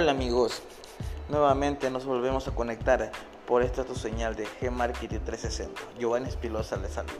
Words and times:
Hola 0.00 0.12
amigos, 0.12 0.62
nuevamente 1.28 1.90
nos 1.90 2.04
volvemos 2.04 2.46
a 2.46 2.52
conectar 2.52 3.10
por 3.48 3.64
esta 3.64 3.82
tu 3.82 3.96
señal 3.96 4.36
de 4.36 4.46
G-Marketing 4.46 5.18
360. 5.24 5.82
Giovanni 5.98 6.28
Espilosa 6.28 6.76
les 6.76 6.92
saluda. 6.92 7.14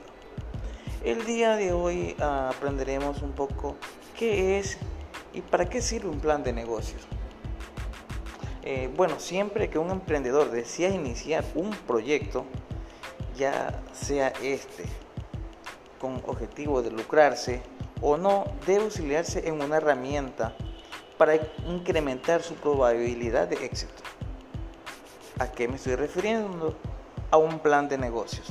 El 1.02 1.26
día 1.26 1.56
de 1.56 1.72
hoy 1.72 2.14
ah, 2.20 2.52
aprenderemos 2.54 3.22
un 3.22 3.32
poco 3.32 3.74
qué 4.16 4.60
es 4.60 4.78
y 5.32 5.40
para 5.40 5.68
qué 5.68 5.82
sirve 5.82 6.08
un 6.08 6.20
plan 6.20 6.44
de 6.44 6.52
negocios. 6.52 7.02
Eh, 8.62 8.88
bueno, 8.96 9.18
siempre 9.18 9.68
que 9.70 9.80
un 9.80 9.90
emprendedor 9.90 10.52
desea 10.52 10.90
iniciar 10.90 11.44
un 11.56 11.70
proyecto, 11.70 12.44
ya 13.36 13.82
sea 13.92 14.28
este 14.40 14.84
con 16.00 16.22
objetivo 16.28 16.80
de 16.82 16.92
lucrarse 16.92 17.60
o 18.00 18.16
no, 18.16 18.44
debe 18.68 18.84
auxiliarse 18.84 19.48
en 19.48 19.60
una 19.62 19.78
herramienta 19.78 20.54
para 21.18 21.34
incrementar 21.66 22.42
su 22.42 22.54
probabilidad 22.54 23.48
de 23.48 23.64
éxito. 23.64 24.02
¿A 25.38 25.50
qué 25.50 25.68
me 25.68 25.76
estoy 25.76 25.96
refiriendo? 25.96 26.76
A 27.30 27.36
un 27.36 27.58
plan 27.58 27.88
de 27.88 27.98
negocios. 27.98 28.46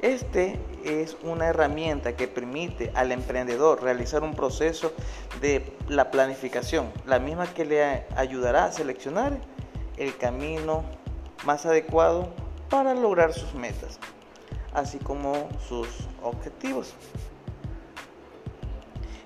Este 0.00 0.58
es 0.84 1.16
una 1.22 1.46
herramienta 1.46 2.16
que 2.16 2.26
permite 2.26 2.90
al 2.94 3.12
emprendedor 3.12 3.84
realizar 3.84 4.24
un 4.24 4.34
proceso 4.34 4.92
de 5.40 5.76
la 5.86 6.10
planificación, 6.10 6.90
la 7.06 7.20
misma 7.20 7.46
que 7.46 7.64
le 7.64 8.06
ayudará 8.16 8.64
a 8.64 8.72
seleccionar 8.72 9.38
el 9.96 10.16
camino 10.16 10.82
más 11.44 11.66
adecuado 11.66 12.30
para 12.68 12.94
lograr 12.94 13.32
sus 13.32 13.54
metas, 13.54 14.00
así 14.74 14.98
como 14.98 15.48
sus 15.68 15.86
objetivos. 16.22 16.94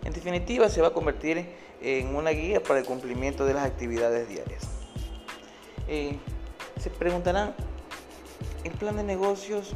En 0.07 0.13
definitiva, 0.13 0.69
se 0.69 0.81
va 0.81 0.89
a 0.89 0.93
convertir 0.93 1.45
en 1.83 2.15
una 2.15 2.31
guía 2.31 2.63
para 2.63 2.79
el 2.79 2.87
cumplimiento 2.87 3.45
de 3.45 3.55
las 3.55 3.67
actividades 3.67 4.29
diarias. 4.29 4.63
Eh, 5.89 6.17
se 6.79 6.91
preguntarán, 6.91 7.57
¿el 8.63 8.71
plan 8.71 8.95
de 8.95 9.03
negocios 9.03 9.73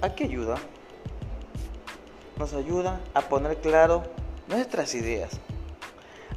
a 0.00 0.14
qué 0.14 0.24
ayuda? 0.24 0.58
Nos 2.36 2.52
ayuda 2.52 3.00
a 3.14 3.22
poner 3.22 3.56
claro 3.56 4.04
nuestras 4.46 4.94
ideas, 4.94 5.40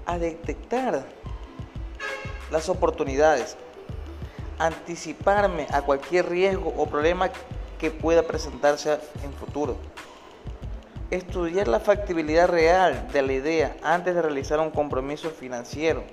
a 0.08 0.17
detectar 0.17 1.05
las 2.50 2.70
oportunidades, 2.70 3.55
anticiparme 4.58 5.67
a 5.70 5.83
cualquier 5.83 6.28
riesgo 6.28 6.73
o 6.76 6.88
problema 6.88 7.30
que 7.78 7.92
pueda 7.92 8.23
presentarse 8.23 8.98
en 9.23 9.31
futuro 9.33 9.78
Estudiar 11.12 11.67
la 11.67 11.81
factibilidad 11.81 12.48
real 12.48 13.09
de 13.12 13.22
la 13.22 13.34
idea 13.34 13.76
antes 13.84 14.16
de 14.16 14.22
realizar 14.22 14.62
un 14.62 14.72
compromiso 14.72 15.30
financiero 15.30 16.06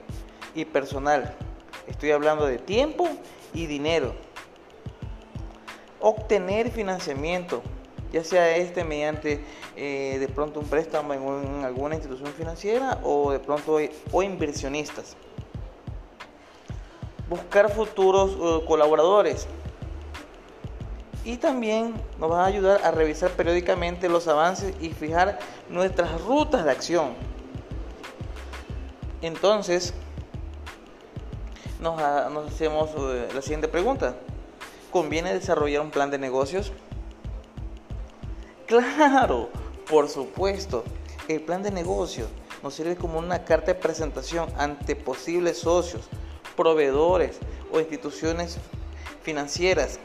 y 0.56 0.64
personal. 0.64 1.36
Estoy 1.86 2.10
hablando 2.10 2.46
de 2.46 2.58
tiempo 2.58 3.08
y 3.54 3.66
dinero. 3.66 4.12
Obtener 6.00 6.72
financiamiento, 6.72 7.62
ya 8.12 8.24
sea 8.24 8.56
este 8.56 8.82
mediante 8.82 9.44
eh, 9.76 10.16
de 10.18 10.26
pronto 10.26 10.58
un 10.58 10.66
préstamo 10.66 11.14
en, 11.14 11.64
alguna 11.64 11.94
institución 11.94 12.32
financiera 12.32 12.98
o 13.04 13.30
de 13.30 13.38
pronto 13.38 13.78
o 14.10 14.22
inversionistas. 14.24 15.16
Buscar 17.28 17.70
futuros 17.70 18.32
eh, 18.32 18.66
colaboradores 18.66 19.46
y 21.28 21.36
también 21.36 21.92
nos 22.18 22.32
va 22.32 22.44
a 22.44 22.46
ayudar 22.46 22.80
a 22.84 22.90
revisar 22.90 23.30
periódicamente 23.32 24.08
los 24.08 24.26
avances 24.28 24.74
y 24.80 24.88
fijar 24.88 25.38
nuestras 25.68 26.22
rutas 26.22 26.64
de 26.64 26.70
acción. 26.70 27.12
Entonces, 29.20 29.92
nos, 31.82 32.00
hacemos 32.00 32.88
eh, 32.96 33.28
la 33.34 33.42
siguiente 33.42 33.68
pregunta. 33.68 34.16
¿Conviene 34.90 35.34
desarrollar 35.34 35.82
un 35.82 35.90
plan 35.90 36.10
de 36.10 36.16
negocios? 36.16 36.72
Claro, 38.66 39.50
por 39.86 40.08
supuesto. 40.08 40.82
El 41.28 41.42
plan 41.42 41.62
de 41.62 41.70
negocios 41.70 42.30
nos 42.62 42.72
sirve 42.72 42.96
como 42.96 43.18
una 43.18 43.44
carta 43.44 43.66
de 43.66 43.74
presentación 43.74 44.48
ante 44.56 44.96
posibles 44.96 45.58
socios, 45.58 46.08
proveedores 46.56 47.38
o 47.70 47.80
instituciones 47.80 48.56
financieras 49.22 50.00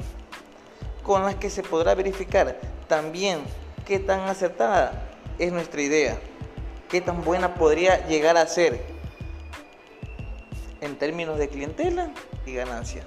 con 1.04 1.24
las 1.24 1.36
que 1.36 1.50
se 1.50 1.64
podrá 1.64 1.96
verificar 1.96 2.60
también 2.88 3.42
qué 3.86 4.00
tan 4.00 4.22
acertada 4.22 5.10
es 5.38 5.52
nuestra 5.52 5.82
idea, 5.82 6.18
qué 6.90 7.02
tan 7.02 7.24
buena 7.24 7.56
podría 7.56 8.08
llegar 8.08 8.38
a 8.38 8.48
ser 8.48 8.82
en 10.82 10.96
términos 10.98 11.38
de 11.38 11.50
clientela 11.50 12.12
y 12.46 12.54
ganancia. 12.54 13.06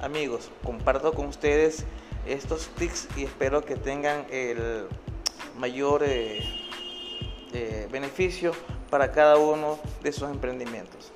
Amigos, 0.00 0.50
comparto 0.62 1.12
con 1.12 1.26
ustedes 1.26 1.84
estos 2.26 2.68
tips 2.76 3.08
y 3.16 3.24
espero 3.24 3.64
que 3.64 3.76
tengan 3.76 4.26
el 4.30 4.86
mayor 5.56 6.02
eh, 6.04 6.40
eh, 7.52 7.88
beneficio 7.90 8.52
para 8.90 9.10
cada 9.10 9.38
uno 9.38 9.78
de 10.02 10.12
sus 10.12 10.30
emprendimientos. 10.30 11.10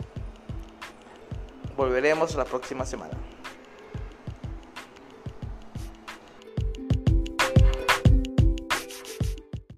Volveremos 1.76 2.34
la 2.34 2.44
próxima 2.44 2.84
semana. 2.84 3.16